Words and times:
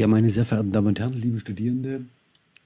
Ja, 0.00 0.06
meine 0.06 0.30
sehr 0.30 0.46
verehrten 0.46 0.72
Damen 0.72 0.86
und 0.86 0.98
Herren, 0.98 1.12
liebe 1.12 1.40
Studierende, 1.40 2.06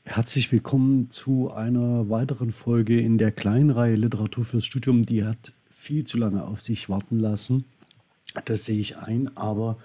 herzlich 0.05 0.53
willkommen 0.53 1.11
zu 1.11 1.51
einer 1.51 2.09
weiteren 2.09 2.53
Folge 2.53 3.01
in 3.01 3.19
der 3.19 3.33
Kleinreihe 3.33 3.97
Literatur 3.97 4.45
fürs 4.45 4.65
Studium. 4.65 5.05
Die 5.05 5.25
hat 5.25 5.53
viel 5.69 6.05
zu 6.05 6.17
lange 6.17 6.45
auf 6.45 6.61
sich 6.61 6.89
warten 6.89 7.19
lassen. 7.19 7.65
Das 8.45 8.67
sehe 8.67 8.79
ich 8.79 8.99
ein, 8.99 9.37
aber 9.37 9.79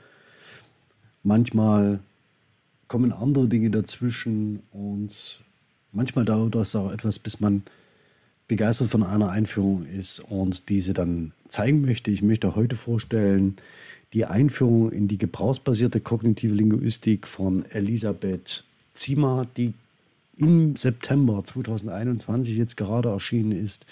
manchmal 1.23 2.01
kommen 2.87 3.11
andere 3.11 3.47
Dinge 3.47 3.71
dazwischen 3.71 4.59
und 4.71 5.41
manchmal 5.91 6.25
dauert 6.25 6.53
das 6.53 6.75
auch 6.75 6.91
etwas, 6.91 7.17
bis 7.17 7.39
man 7.39 7.63
begeistert 8.47 8.91
von 8.91 9.01
einer 9.01 9.31
Einführung 9.31 9.87
ist 9.87 10.19
und 10.19 10.69
diese 10.69 10.93
dann 10.93 11.31
zeigen 11.47 11.81
möchte. 11.81 12.11
Ich 12.11 12.21
möchte 12.21 12.55
heute 12.55 12.75
vorstellen 12.75 13.55
die 14.13 14.25
Einführung 14.25 14.91
in 14.91 15.07
die 15.07 15.17
gebrauchsbasierte 15.17 15.99
kognitive 15.99 16.53
Linguistik 16.53 17.27
von 17.27 17.65
Elisabeth 17.71 18.63
Ziemer, 18.93 19.45
die 19.55 19.73
im 20.37 20.75
September 20.75 21.43
2021 21.43 22.57
jetzt 22.57 22.77
gerade 22.77 23.09
erschienen 23.09 23.51
ist 23.51 23.85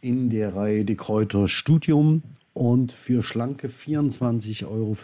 in 0.00 0.30
der 0.30 0.54
Reihe 0.54 0.84
De 0.84 0.96
Kräuter 0.96 1.48
Studium. 1.48 2.22
Und 2.52 2.92
für 2.92 3.22
schlanke 3.22 3.68
24,95 3.68 4.66
Euro 4.66 4.96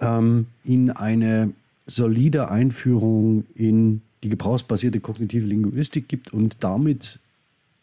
ähm, 0.00 0.46
in 0.64 0.90
eine 0.90 1.52
solide 1.86 2.50
Einführung 2.50 3.44
in 3.54 4.00
die 4.22 4.30
gebrauchsbasierte 4.30 5.00
kognitive 5.00 5.46
Linguistik 5.46 6.08
gibt 6.08 6.32
und 6.32 6.56
damit 6.60 7.18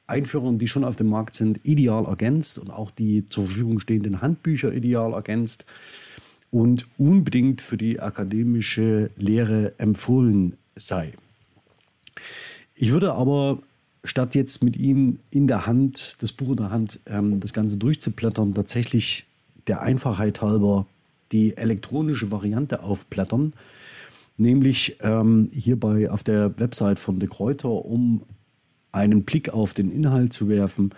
Einführungen, 0.08 0.60
die 0.60 0.68
schon 0.68 0.84
auf 0.84 0.96
dem 0.96 1.08
Markt 1.08 1.36
sind, 1.36 1.60
ideal 1.64 2.06
ergänzt 2.06 2.60
und 2.60 2.70
auch 2.70 2.92
die 2.92 3.28
zur 3.30 3.46
Verfügung 3.46 3.80
stehenden 3.80 4.22
Handbücher 4.22 4.74
ideal 4.74 5.14
ergänzt 5.14 5.66
und 6.52 6.88
unbedingt 6.98 7.62
für 7.62 7.78
die 7.78 8.00
akademische 8.00 9.10
Lehre 9.18 9.74
empfohlen 9.78 10.58
sei. 10.76 11.14
Ich 12.76 12.92
würde 12.92 13.14
aber 13.14 13.60
statt 14.04 14.36
jetzt 14.36 14.64
mit 14.64 14.78
ihm 14.78 15.20
in 15.32 15.48
der 15.48 15.66
Hand, 15.66 16.22
das 16.22 16.32
Buch 16.32 16.52
in 16.52 16.58
der 16.58 16.72
Hand, 16.72 17.00
ähm, 17.08 17.40
das 17.40 17.54
Ganze 17.54 17.78
durchzublättern, 17.78 18.54
tatsächlich 18.54 19.26
der 19.68 19.82
Einfachheit 19.82 20.42
halber 20.42 20.86
die 21.32 21.58
elektronische 21.58 22.32
Variante 22.32 22.84
aufblättern, 22.84 23.54
nämlich 24.38 24.98
ähm, 25.02 25.50
hierbei 25.54 26.10
auf 26.12 26.24
der 26.24 26.58
Website 26.60 27.00
von 27.00 27.20
De 27.20 27.28
Kräuter, 27.28 27.70
um 27.70 28.22
einen 28.96 29.24
Blick 29.24 29.50
auf 29.50 29.74
den 29.74 29.92
Inhalt 29.92 30.34
zu 30.34 30.50
werfen 30.50 30.92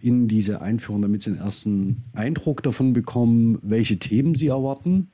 in 0.00 0.26
diese 0.26 0.60
Einführung, 0.60 1.02
damit 1.02 1.22
Sie 1.22 1.30
einen 1.30 1.38
ersten 1.38 2.04
Eindruck 2.12 2.62
davon 2.62 2.92
bekommen, 2.92 3.58
welche 3.62 3.98
Themen 3.98 4.34
Sie 4.34 4.48
erwarten. 4.48 5.08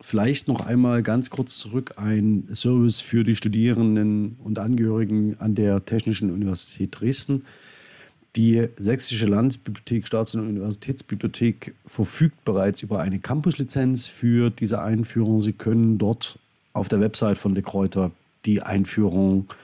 Vielleicht 0.00 0.48
noch 0.48 0.60
einmal 0.60 1.02
ganz 1.02 1.28
kurz 1.28 1.58
zurück 1.58 1.94
ein 1.96 2.48
Service 2.54 3.02
für 3.02 3.22
die 3.22 3.36
Studierenden 3.36 4.36
und 4.42 4.58
Angehörigen 4.58 5.36
an 5.38 5.54
der 5.54 5.84
Technischen 5.84 6.30
Universität 6.30 6.98
Dresden. 6.98 7.44
Die 8.36 8.68
Sächsische 8.78 9.26
Landesbibliothek, 9.26 10.06
Staats- 10.06 10.34
und 10.34 10.48
Universitätsbibliothek 10.48 11.74
verfügt 11.84 12.44
bereits 12.44 12.82
über 12.82 13.00
eine 13.00 13.18
Campuslizenz 13.18 14.06
für 14.06 14.50
diese 14.50 14.80
Einführung. 14.80 15.40
Sie 15.40 15.52
können 15.52 15.98
dort 15.98 16.38
auf 16.72 16.88
der 16.88 17.00
Website 17.00 17.36
von 17.36 17.54
De 17.54 17.62
Kräuter 17.62 18.12
die 18.46 18.62
Einführung 18.62 19.48
äh, 19.50 19.54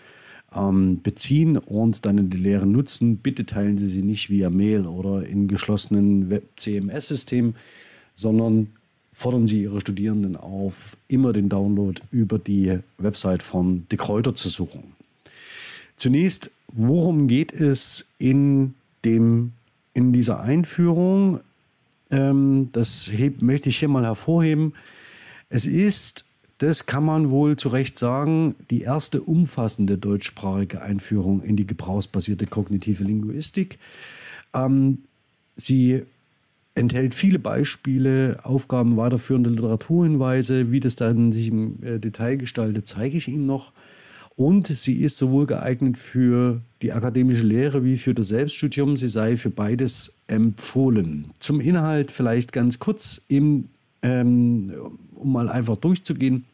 ähm, 0.55 1.01
beziehen 1.03 1.57
und 1.57 2.07
dann 2.07 2.19
in 2.19 2.31
die 2.31 2.37
Lehre 2.37 2.67
nutzen. 2.67 3.19
Bitte 3.19 3.47
teilen 3.47 3.79
Sie 3.79 3.89
sie 3.89 4.03
nicht 4.03 4.31
via 4.31 4.51
Mail 4.51 4.87
oder 4.87 5.27
in 5.27 5.49
geschlossenen 5.49 6.31
Web-CMS-Systemen, 6.31 7.55
sondern 8.15 8.69
fordern 9.13 9.47
Sie 9.47 9.63
Ihre 9.63 9.81
Studierenden 9.81 10.37
auf, 10.37 10.97
immer 11.09 11.33
den 11.33 11.49
Download 11.49 12.01
über 12.11 12.39
die 12.39 12.79
Website 12.99 13.43
von 13.43 13.87
De 13.91 13.99
Kräuter 13.99 14.35
zu 14.35 14.49
suchen. 14.49 14.93
Zunächst, 15.97 16.51
worum 16.69 17.27
geht 17.27 17.53
es 17.53 18.07
in, 18.19 18.75
dem, 19.05 19.53
in 19.95 20.13
dieser 20.13 20.41
Einführung? 20.41 21.41
Ähm, 22.11 22.69
das 22.73 23.11
heb, 23.11 23.41
möchte 23.41 23.71
ich 23.71 23.79
hier 23.79 23.89
mal 23.89 24.05
hervorheben. 24.05 24.75
Es 25.49 25.67
ist 25.67 26.26
das 26.59 26.87
kann 26.87 27.05
man 27.05 27.31
wohl 27.31 27.57
zu 27.57 27.69
Recht 27.69 27.99
sagen, 27.99 28.55
die 28.71 28.81
erste 28.81 29.21
umfassende 29.21 29.99
deutschsprachige 29.99 30.81
Einführung 30.81 31.43
in 31.43 31.57
die 31.57 31.67
gebrauchsbasierte 31.67 32.47
kognitive 32.47 33.05
Linguistik. 33.05 33.79
Ähm, 34.55 34.99
sie 35.57 36.03
enthält 36.75 37.15
viele 37.15 37.39
Beispiele, 37.39 38.39
Aufgaben, 38.43 38.97
weiterführende 38.97 39.51
Literaturhinweise. 39.51 40.71
Wie 40.71 40.81
das 40.81 40.97
dann 40.97 41.33
sich 41.33 41.49
im 41.49 41.83
äh, 41.83 41.99
Detail 41.99 42.37
gestaltet, 42.37 42.87
zeige 42.87 43.17
ich 43.17 43.29
Ihnen 43.29 43.47
noch. 43.47 43.73
Und 44.37 44.67
sie 44.67 44.97
ist 45.03 45.17
sowohl 45.17 45.47
geeignet 45.47 45.97
für 45.97 46.61
die 46.83 46.93
akademische 46.93 47.47
Lehre 47.47 47.85
wie 47.85 47.97
für 47.97 48.15
das 48.15 48.29
Selbststudium. 48.29 48.99
Sie 48.99 49.09
sei 49.09 49.37
für 49.37 49.49
beides 49.49 50.19
empfohlen. 50.27 51.31
Zum 51.39 51.61
Inhalt 51.61 52.11
vielleicht 52.11 52.53
ganz 52.53 52.79
kurz 52.79 53.23
im 53.29 53.65
ähm, 54.03 54.73
um 55.17 55.33
mal 55.33 55.49
einfach 55.49 55.77
durchzugehen. 55.77 56.45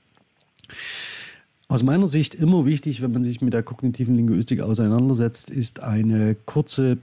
Aus 1.68 1.82
meiner 1.82 2.06
Sicht 2.06 2.34
immer 2.34 2.66
wichtig, 2.66 3.00
wenn 3.00 3.12
man 3.12 3.24
sich 3.24 3.40
mit 3.40 3.54
der 3.54 3.62
kognitiven 3.62 4.14
Linguistik 4.14 4.60
auseinandersetzt, 4.60 5.48
ist 5.50 5.82
eine 5.82 6.36
kurze 6.44 6.98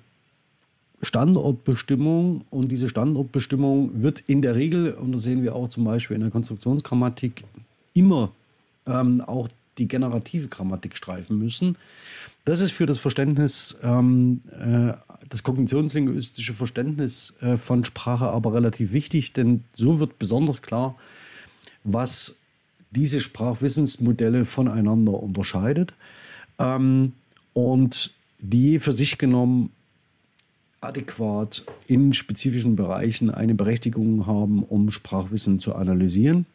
Standortbestimmung. 1.01 2.45
Und 2.49 2.71
diese 2.71 2.89
Standortbestimmung 2.89 4.03
wird 4.03 4.21
in 4.27 4.41
der 4.41 4.55
Regel, 4.55 4.93
und 4.93 5.11
das 5.11 5.23
sehen 5.23 5.41
wir 5.43 5.55
auch 5.55 5.69
zum 5.69 5.85
Beispiel 5.85 6.15
in 6.15 6.21
der 6.21 6.31
Konstruktionsgrammatik, 6.31 7.45
immer 7.93 8.31
ähm, 8.85 9.21
auch 9.21 9.49
die 9.77 9.87
generative 9.87 10.49
Grammatik 10.49 10.95
streifen 10.95 11.39
müssen. 11.39 11.77
Das 12.45 12.61
ist 12.61 12.71
für 12.71 12.85
das 12.85 12.99
Verständnis, 12.99 13.77
ähm, 13.83 14.41
äh, 14.51 14.93
das 15.29 15.43
kognitionslinguistische 15.43 16.53
Verständnis 16.53 17.35
äh, 17.41 17.57
von 17.57 17.85
Sprache 17.85 18.27
aber 18.27 18.53
relativ 18.53 18.91
wichtig, 18.91 19.33
denn 19.33 19.63
so 19.75 19.99
wird 19.99 20.19
besonders 20.19 20.61
klar, 20.61 20.95
was 21.83 22.37
diese 22.91 23.21
Sprachwissensmodelle 23.21 24.45
voneinander 24.45 25.13
unterscheidet 25.13 25.93
ähm, 26.57 27.13
und 27.53 28.13
die 28.39 28.79
für 28.79 28.93
sich 28.93 29.17
genommen 29.17 29.71
adäquat 30.81 31.65
in 31.87 32.13
spezifischen 32.13 32.75
Bereichen 32.75 33.29
eine 33.29 33.53
Berechtigung 33.53 34.25
haben, 34.25 34.63
um 34.63 34.91
Sprachwissen 34.91 35.59
zu 35.59 35.75
analysieren. 35.75 36.45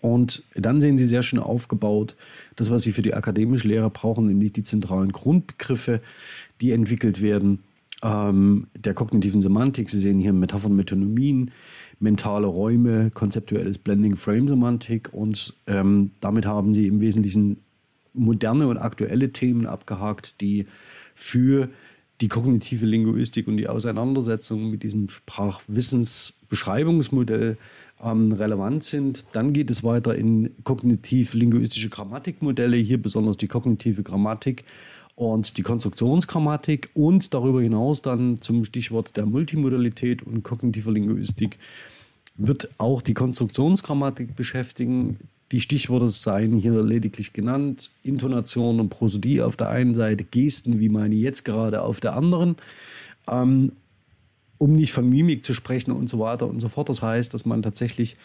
Und 0.00 0.44
dann 0.54 0.80
sehen 0.80 0.98
Sie 0.98 1.06
sehr 1.06 1.22
schön 1.22 1.38
aufgebaut, 1.38 2.16
das, 2.56 2.70
was 2.70 2.82
Sie 2.82 2.92
für 2.92 3.02
die 3.02 3.14
akademische 3.14 3.68
Lehre 3.68 3.88
brauchen, 3.88 4.26
nämlich 4.26 4.52
die 4.52 4.62
zentralen 4.62 5.12
Grundbegriffe, 5.12 6.02
die 6.60 6.72
entwickelt 6.72 7.22
werden, 7.22 7.62
ähm, 8.02 8.66
der 8.76 8.94
kognitiven 8.94 9.40
Semantik. 9.40 9.90
Sie 9.90 9.98
sehen 9.98 10.18
hier 10.18 10.32
Metaphern, 10.32 10.74
Metonomien, 10.76 11.50
mentale 11.98 12.46
Räume, 12.46 13.10
konzeptuelles 13.10 13.78
Blending, 13.78 14.16
Frame-Semantik 14.16 15.12
und 15.12 15.54
ähm, 15.66 16.12
damit 16.20 16.46
haben 16.46 16.72
Sie 16.72 16.86
im 16.86 17.00
Wesentlichen 17.00 17.58
moderne 18.12 18.68
und 18.68 18.78
aktuelle 18.78 19.32
Themen 19.32 19.66
abgehakt, 19.66 20.40
die 20.40 20.66
für 21.14 21.68
die 22.20 22.28
kognitive 22.28 22.86
Linguistik 22.86 23.48
und 23.48 23.58
die 23.58 23.68
Auseinandersetzung 23.68 24.70
mit 24.70 24.82
diesem 24.82 25.10
Sprachwissensbeschreibungsmodell 25.10 27.58
ähm, 28.02 28.32
relevant 28.32 28.82
sind. 28.84 29.26
Dann 29.32 29.52
geht 29.52 29.68
es 29.70 29.84
weiter 29.84 30.14
in 30.14 30.54
kognitiv-linguistische 30.64 31.90
Grammatikmodelle, 31.90 32.78
hier 32.78 33.00
besonders 33.00 33.36
die 33.36 33.48
kognitive 33.48 34.02
Grammatik 34.02 34.64
und 35.16 35.56
die 35.56 35.62
Konstruktionsgrammatik 35.62 36.90
und 36.94 37.32
darüber 37.34 37.62
hinaus 37.62 38.02
dann 38.02 38.40
zum 38.42 38.64
Stichwort 38.64 39.16
der 39.16 39.26
Multimodalität 39.26 40.22
und 40.22 40.42
kognitiver 40.42 40.92
Linguistik 40.92 41.58
wird 42.36 42.68
auch 42.76 43.00
die 43.00 43.14
Konstruktionsgrammatik 43.14 44.36
beschäftigen. 44.36 45.18
Die 45.52 45.62
Stichworte 45.62 46.08
seien 46.08 46.58
hier 46.58 46.82
lediglich 46.82 47.32
genannt. 47.32 47.90
Intonation 48.02 48.78
und 48.78 48.90
Prosodie 48.90 49.40
auf 49.40 49.56
der 49.56 49.70
einen 49.70 49.94
Seite, 49.94 50.22
Gesten, 50.22 50.80
wie 50.80 50.90
meine 50.90 51.14
jetzt 51.14 51.46
gerade, 51.46 51.80
auf 51.80 51.98
der 51.98 52.14
anderen. 52.14 52.56
Ähm, 53.26 53.72
um 54.58 54.74
nicht 54.74 54.92
von 54.92 55.08
Mimik 55.08 55.44
zu 55.44 55.54
sprechen 55.54 55.92
und 55.92 56.08
so 56.10 56.18
weiter 56.18 56.46
und 56.46 56.60
so 56.60 56.68
fort. 56.68 56.90
Das 56.90 57.00
heißt, 57.00 57.32
dass 57.32 57.46
man 57.46 57.62
tatsächlich 57.62 58.16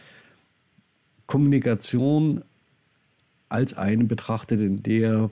Kommunikation 1.26 2.44
als 3.48 3.74
eine 3.74 4.04
betrachtet, 4.04 4.60
in 4.60 4.84
der 4.84 5.30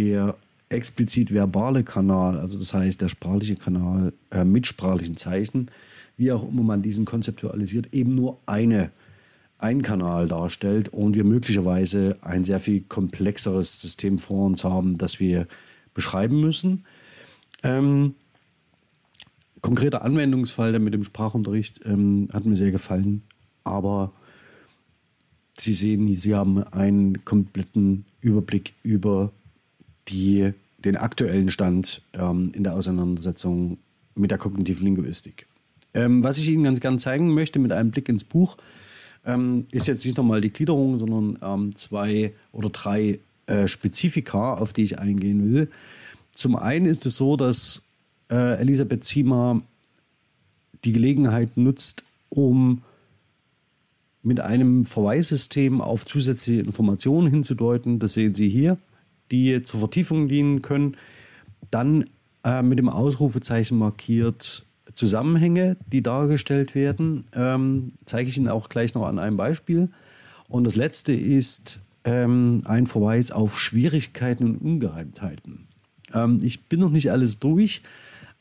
der 0.00 0.34
explizit 0.70 1.30
verbale 1.34 1.84
Kanal, 1.84 2.38
also 2.38 2.58
das 2.58 2.72
heißt 2.72 3.02
der 3.02 3.08
sprachliche 3.08 3.56
Kanal 3.56 4.14
äh, 4.30 4.44
mit 4.44 4.66
sprachlichen 4.66 5.18
Zeichen, 5.18 5.70
wie 6.16 6.32
auch 6.32 6.48
immer 6.48 6.62
man 6.62 6.80
diesen 6.80 7.04
konzeptualisiert, 7.04 7.92
eben 7.92 8.14
nur 8.14 8.38
eine, 8.46 8.90
ein 9.58 9.82
Kanal 9.82 10.26
darstellt 10.26 10.88
und 10.88 11.16
wir 11.16 11.24
möglicherweise 11.24 12.16
ein 12.22 12.44
sehr 12.44 12.60
viel 12.60 12.80
komplexeres 12.82 13.82
System 13.82 14.18
vor 14.18 14.46
uns 14.46 14.64
haben, 14.64 14.96
das 14.96 15.20
wir 15.20 15.46
beschreiben 15.92 16.40
müssen. 16.40 16.86
Ähm, 17.62 18.14
konkreter 19.60 20.02
Anwendungsfall 20.02 20.78
mit 20.78 20.94
dem 20.94 21.04
Sprachunterricht 21.04 21.80
ähm, 21.84 22.28
hat 22.32 22.46
mir 22.46 22.56
sehr 22.56 22.70
gefallen, 22.70 23.22
aber 23.64 24.12
Sie 25.58 25.74
sehen, 25.74 26.14
Sie 26.14 26.34
haben 26.34 26.62
einen 26.62 27.22
kompletten 27.26 28.06
Überblick 28.22 28.72
über 28.82 29.30
die, 30.10 30.52
den 30.78 30.96
aktuellen 30.96 31.50
Stand 31.50 32.02
ähm, 32.12 32.52
in 32.54 32.64
der 32.64 32.74
Auseinandersetzung 32.74 33.78
mit 34.14 34.30
der 34.30 34.38
kognitiven 34.38 34.84
Linguistik. 34.84 35.46
Ähm, 35.94 36.22
was 36.22 36.38
ich 36.38 36.48
Ihnen 36.48 36.64
ganz 36.64 36.80
gern 36.80 36.98
zeigen 36.98 37.32
möchte 37.34 37.58
mit 37.58 37.72
einem 37.72 37.90
Blick 37.90 38.08
ins 38.08 38.24
Buch, 38.24 38.56
ähm, 39.24 39.66
ist 39.70 39.88
jetzt 39.88 40.04
nicht 40.04 40.16
nochmal 40.16 40.40
die 40.40 40.52
Gliederung, 40.52 40.98
sondern 40.98 41.38
ähm, 41.42 41.76
zwei 41.76 42.32
oder 42.52 42.70
drei 42.70 43.18
äh, 43.46 43.68
Spezifika, 43.68 44.54
auf 44.54 44.72
die 44.72 44.82
ich 44.82 44.98
eingehen 44.98 45.52
will. 45.52 45.68
Zum 46.32 46.56
einen 46.56 46.86
ist 46.86 47.06
es 47.06 47.16
so, 47.16 47.36
dass 47.36 47.82
äh, 48.30 48.60
Elisabeth 48.60 49.04
Ziemer 49.04 49.62
die 50.84 50.92
Gelegenheit 50.92 51.56
nutzt, 51.56 52.04
um 52.28 52.82
mit 54.22 54.40
einem 54.40 54.84
Verweissystem 54.84 55.80
auf 55.80 56.06
zusätzliche 56.06 56.60
Informationen 56.60 57.28
hinzudeuten. 57.30 57.98
Das 57.98 58.14
sehen 58.14 58.34
Sie 58.34 58.48
hier, 58.48 58.78
die 59.30 59.62
zur 59.62 59.80
Vertiefung 59.80 60.28
dienen 60.28 60.62
können. 60.62 60.96
Dann 61.70 62.04
äh, 62.44 62.62
mit 62.62 62.78
dem 62.78 62.88
Ausrufezeichen 62.88 63.78
markiert 63.78 64.64
Zusammenhänge, 64.94 65.76
die 65.92 66.02
dargestellt 66.02 66.74
werden. 66.74 67.24
Ähm, 67.34 67.88
zeige 68.04 68.28
ich 68.28 68.36
Ihnen 68.36 68.48
auch 68.48 68.68
gleich 68.68 68.94
noch 68.94 69.06
an 69.06 69.18
einem 69.18 69.36
Beispiel. 69.36 69.88
Und 70.48 70.64
das 70.64 70.76
letzte 70.76 71.12
ist 71.12 71.80
ähm, 72.04 72.62
ein 72.64 72.86
Verweis 72.86 73.30
auf 73.30 73.58
Schwierigkeiten 73.58 74.44
und 74.44 74.56
Ungereimtheiten. 74.56 75.68
Ähm, 76.12 76.38
ich 76.42 76.64
bin 76.64 76.80
noch 76.80 76.90
nicht 76.90 77.12
alles 77.12 77.38
durch, 77.38 77.82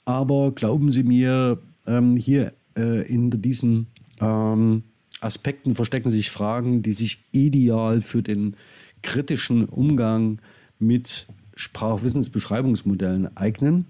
aber 0.05 0.51
glauben 0.51 0.91
Sie 0.91 1.03
mir, 1.03 1.59
ähm, 1.85 2.15
hier 2.15 2.53
äh, 2.75 3.07
in 3.07 3.29
diesen 3.41 3.87
ähm, 4.19 4.83
Aspekten 5.21 5.75
verstecken 5.75 6.09
sich 6.09 6.31
Fragen, 6.31 6.81
die 6.81 6.93
sich 6.93 7.23
ideal 7.31 8.01
für 8.01 8.23
den 8.23 8.55
kritischen 9.01 9.65
Umgang 9.65 10.39
mit 10.79 11.27
Sprachwissensbeschreibungsmodellen 11.55 13.35
eignen. 13.37 13.85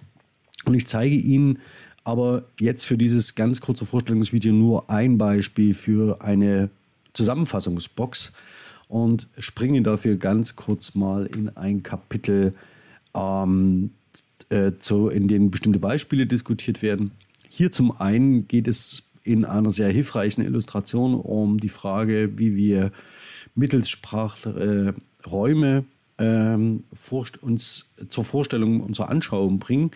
Und 0.66 0.74
ich 0.74 0.88
zeige 0.88 1.16
Ihnen 1.16 1.60
aber 2.04 2.46
jetzt 2.60 2.86
für 2.86 2.98
dieses 2.98 3.36
ganz 3.36 3.62
kurze 3.62 3.86
Vorstellungsvideo 3.86 4.52
nur 4.52 4.90
ein 4.90 5.18
Beispiel 5.18 5.74
für 5.74 6.22
eine 6.22 6.70
Zusammenfassungsbox 7.14 8.34
und 8.88 9.28
springe 9.38 9.82
dafür 9.84 10.16
ganz 10.16 10.56
kurz 10.56 10.96
mal 10.96 11.28
in 11.28 11.56
ein 11.56 11.84
Kapitel, 11.84 12.56
ähm, 13.14 13.92
äh, 14.50 14.72
zu, 14.80 15.10
in 15.10 15.28
dem 15.28 15.52
bestimmte 15.52 15.80
Beispiele 15.80 16.26
diskutiert 16.26 16.82
werden. 16.82 17.12
Hier 17.48 17.72
zum 17.72 18.00
einen 18.00 18.48
geht 18.48 18.68
es 18.68 19.04
in 19.24 19.46
einer 19.46 19.70
sehr 19.70 19.90
hilfreichen 19.90 20.44
Illustration 20.44 21.14
um 21.14 21.60
die 21.60 21.70
Frage, 21.70 22.40
wie 22.40 22.56
wir 22.56 22.92
mittels 23.54 23.90
Sprachräume 23.90 25.86
ähm, 26.20 26.84
uns 27.42 27.90
zur 28.10 28.26
Vorstellung 28.26 28.82
und 28.82 28.96
zur 28.96 29.10
Anschauung 29.10 29.58
bringen. 29.58 29.92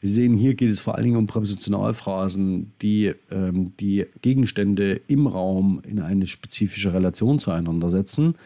Wir 0.00 0.08
sehen, 0.08 0.36
hier 0.36 0.54
geht 0.54 0.70
es 0.70 0.80
vor 0.80 0.94
allen 0.94 1.04
Dingen 1.04 1.16
um 1.16 1.26
Präpositionalphrasen, 1.26 2.72
die 2.80 3.12
ähm, 3.30 3.72
die 3.80 4.06
Gegenstände 4.22 5.00
im 5.08 5.26
Raum 5.26 5.82
in 5.86 6.00
eine 6.00 6.26
spezifische 6.26 6.94
Relation 6.94 7.38
zueinander 7.38 7.90
setzen. 7.90 8.36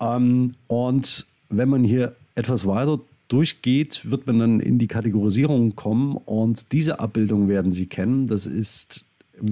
Ähm, 0.00 0.54
und 0.66 1.26
wenn 1.48 1.68
man 1.68 1.84
hier 1.84 2.16
etwas 2.34 2.66
weiter 2.66 3.00
durchgeht, 3.28 4.10
wird 4.10 4.26
man 4.26 4.38
dann 4.38 4.60
in 4.60 4.78
die 4.78 4.88
Kategorisierung 4.88 5.76
kommen 5.76 6.16
und 6.16 6.72
diese 6.72 6.98
Abbildung 6.98 7.48
werden 7.48 7.72
Sie 7.72 7.86
kennen. 7.86 8.26
Das 8.26 8.46
ist 8.46 9.06
äh, 9.38 9.50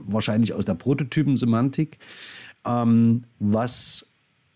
wahrscheinlich 0.00 0.52
aus 0.52 0.64
der 0.64 0.74
Prototypensemantik, 0.74 1.98
ähm, 2.66 3.24
was 3.38 4.08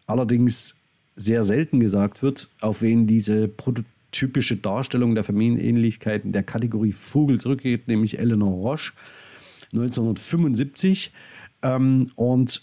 allerdings 0.06 0.77
sehr 1.18 1.44
selten 1.44 1.80
gesagt 1.80 2.22
wird, 2.22 2.48
auf 2.60 2.80
wen 2.80 3.06
diese 3.06 3.48
prototypische 3.48 4.56
Darstellung 4.56 5.16
der 5.16 5.24
Familienähnlichkeiten 5.24 6.32
der 6.32 6.44
Kategorie 6.44 6.92
Vogel 6.92 7.40
zurückgeht, 7.40 7.88
nämlich 7.88 8.18
Eleanor 8.18 8.52
Roche 8.52 8.92
1975. 9.72 11.12
Ähm, 11.62 12.06
und 12.14 12.62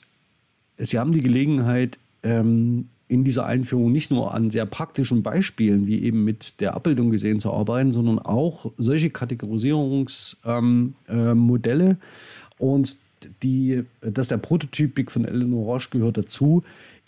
Sie 0.77 0.99
haben 0.99 1.11
die 1.11 1.21
Gelegenheit, 1.21 1.99
ähm, 2.23 2.87
in 3.07 3.23
dieser 3.23 3.45
Einführung 3.45 3.91
nicht 3.91 4.09
nur 4.09 4.33
an 4.33 4.49
sehr 4.49 4.65
praktischen 4.65 5.21
Beispielen, 5.21 5.85
wie 5.85 6.01
eben 6.03 6.23
mit 6.23 6.59
der 6.59 6.73
Abbildung 6.73 7.11
gesehen, 7.11 7.39
zu 7.39 7.53
arbeiten, 7.53 7.91
sondern 7.91 8.17
auch 8.19 8.71
solche 8.77 9.11
Kategorisierungsmodelle. 9.11 11.85
Ähm, 11.85 11.91
äh, 11.91 11.95
und 12.57 12.97
die, 13.43 13.83
dass 14.01 14.29
der 14.29 14.37
Prototypik 14.37 15.11
von 15.11 15.25
Eleanor 15.25 15.65
Roche 15.65 15.89
gehört 15.91 16.17
dazu, 16.17 16.63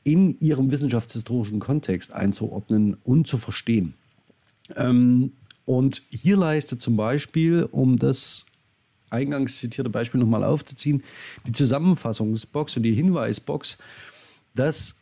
in 0.08 0.40
ihrem 0.40 0.72
wissenschaftshistorischen 0.72 1.60
Kontext 1.60 2.14
einzuordnen 2.14 2.96
und 3.04 3.28
zu 3.28 3.38
verstehen. 3.38 3.94
Ähm, 4.78 5.34
und 5.66 6.02
hier 6.10 6.38
leistet 6.38 6.82
zum 6.82 6.96
Beispiel, 6.96 7.68
um 7.70 7.98
das 7.98 8.46
eingangs 9.10 9.58
zitierte 9.58 9.90
Beispiel 9.90 10.22
nochmal 10.22 10.46
aufzuziehen, 10.46 11.04
die 11.46 11.52
Zusammenfassungsbox 11.52 12.78
und 12.78 12.84
die 12.84 12.94
Hinweisbox, 12.94 13.78
dass 14.56 15.02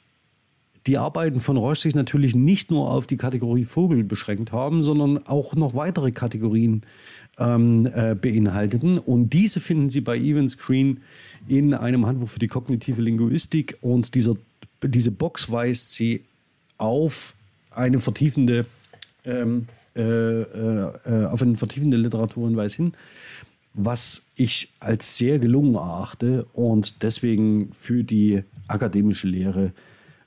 die 0.87 0.97
Arbeiten 0.97 1.39
von 1.39 1.57
Roche 1.57 1.81
sich 1.81 1.93
natürlich 1.93 2.33
nicht 2.33 2.71
nur 2.71 2.89
auf 2.91 3.05
die 3.05 3.17
Kategorie 3.17 3.63
Vogel 3.63 4.03
beschränkt 4.03 4.51
haben, 4.51 4.81
sondern 4.81 5.27
auch 5.27 5.53
noch 5.53 5.75
weitere 5.75 6.11
Kategorien 6.13 6.81
ähm, 7.37 7.87
äh, 7.93 8.15
beinhalteten. 8.15 8.97
Und 8.97 9.33
diese 9.33 9.59
finden 9.59 9.91
Sie 9.91 10.01
bei 10.01 10.17
Even 10.17 10.49
Screen 10.49 11.01
in 11.47 11.75
einem 11.75 12.07
Handbuch 12.07 12.29
für 12.29 12.39
die 12.39 12.47
kognitive 12.47 13.01
Linguistik. 13.01 13.77
Und 13.81 14.15
dieser, 14.15 14.35
diese 14.83 15.11
Box 15.11 15.51
weist 15.51 15.93
Sie 15.93 16.23
auf 16.77 17.35
eine 17.71 17.99
vertiefende, 17.99 18.65
ähm, 19.23 19.67
äh, 19.95 20.01
äh, 20.01 21.25
auf 21.25 21.41
eine 21.41 21.55
vertiefende 21.55 21.97
Literaturhinweis 21.97 22.75
hin, 22.75 22.93
was 23.73 24.29
ich 24.35 24.73
als 24.79 25.17
sehr 25.17 25.39
gelungen 25.39 25.75
erachte 25.75 26.45
und 26.53 27.03
deswegen 27.03 27.71
für 27.73 28.03
die 28.03 28.43
akademische 28.67 29.27
Lehre 29.27 29.71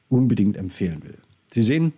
unbedingt 0.08 0.56
empfehlen 0.56 1.02
will. 1.02 1.18
Sie 1.52 1.62
sehen, 1.62 1.92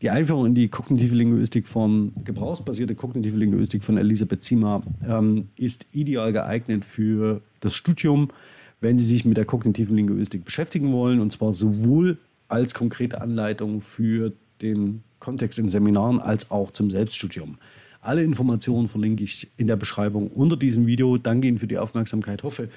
die 0.00 0.10
Einführung 0.10 0.46
in 0.46 0.54
die 0.54 0.68
kognitive 0.68 1.14
Linguistik 1.14 1.66
von 1.66 2.12
gebrauchsbasierte 2.24 2.94
kognitive 2.94 3.36
Linguistik 3.36 3.82
von 3.82 3.98
Elisabeth 3.98 4.44
Zima 4.44 4.82
ähm, 5.06 5.48
ist 5.56 5.86
ideal 5.92 6.32
geeignet 6.32 6.84
für 6.84 7.40
das 7.60 7.74
Studium, 7.74 8.30
wenn 8.80 8.98
Sie 8.98 9.04
sich 9.04 9.24
mit 9.24 9.36
der 9.36 9.44
kognitiven 9.44 9.96
Linguistik 9.96 10.44
beschäftigen 10.44 10.92
wollen, 10.92 11.20
und 11.20 11.32
zwar 11.32 11.52
sowohl 11.52 12.18
als 12.48 12.74
konkrete 12.74 13.20
Anleitung 13.20 13.80
für 13.80 14.32
den 14.62 15.02
Kontext 15.20 15.58
in 15.58 15.68
Seminaren 15.68 16.20
als 16.20 16.50
auch 16.50 16.70
zum 16.70 16.90
Selbststudium. 16.90 17.58
Alle 18.00 18.22
Informationen 18.22 18.88
verlinke 18.88 19.24
ich 19.24 19.48
in 19.56 19.66
der 19.66 19.76
Beschreibung 19.76 20.28
unter 20.28 20.56
diesem 20.56 20.86
Video. 20.86 21.18
Danke 21.18 21.48
Ihnen 21.48 21.58
für 21.58 21.66
die 21.66 21.78
Aufmerksamkeit. 21.78 22.42
Hoffe, 22.42 22.68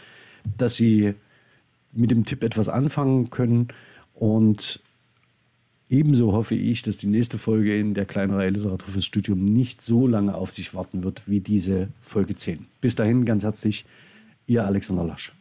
dass 0.57 0.75
Sie 0.75 1.13
mit 1.93 2.11
dem 2.11 2.25
Tipp 2.25 2.43
etwas 2.43 2.69
anfangen 2.69 3.29
können. 3.29 3.67
Und 4.13 4.79
ebenso 5.89 6.33
hoffe 6.33 6.55
ich, 6.55 6.81
dass 6.81 6.97
die 6.97 7.07
nächste 7.07 7.37
Folge 7.37 7.77
in 7.77 7.93
der 7.93 8.05
kleinen 8.05 8.33
Reihe 8.33 8.49
Literatur 8.49 8.89
fürs 8.89 9.05
Studium 9.05 9.45
nicht 9.45 9.81
so 9.81 10.07
lange 10.07 10.33
auf 10.33 10.51
sich 10.51 10.73
warten 10.73 11.03
wird 11.03 11.23
wie 11.27 11.39
diese 11.39 11.89
Folge 12.01 12.35
10. 12.35 12.65
Bis 12.81 12.95
dahin 12.95 13.25
ganz 13.25 13.43
herzlich, 13.43 13.85
Ihr 14.47 14.65
Alexander 14.65 15.03
Lasch. 15.03 15.33